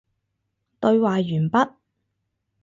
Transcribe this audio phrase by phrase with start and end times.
[0.79, 1.21] 對話完
[1.51, 1.73] 畢